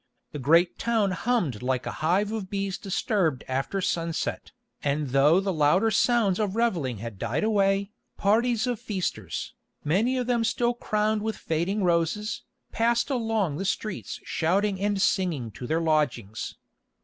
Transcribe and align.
The 0.31 0.39
great 0.39 0.79
town 0.79 1.11
hummed 1.11 1.61
like 1.61 1.85
a 1.85 1.91
hive 2.01 2.31
of 2.31 2.49
bees 2.49 2.79
disturbed 2.79 3.43
after 3.47 3.81
sunset, 3.81 4.51
and 4.81 5.09
though 5.09 5.39
the 5.39 5.53
louder 5.53 5.91
sounds 5.91 6.39
of 6.39 6.55
revelling 6.55 6.97
had 6.97 7.19
died 7.19 7.43
away, 7.43 7.91
parties 8.17 8.65
of 8.65 8.79
feasters, 8.79 9.53
many 9.83 10.17
of 10.17 10.25
them 10.25 10.43
still 10.43 10.73
crowned 10.73 11.21
with 11.21 11.37
fading 11.37 11.83
roses, 11.83 12.41
passed 12.71 13.11
along 13.11 13.57
the 13.57 13.63
streets 13.65 14.19
shouting 14.23 14.79
and 14.79 14.99
singing 14.99 15.51
to 15.51 15.67
their 15.67 15.79
lodgings. 15.81 16.55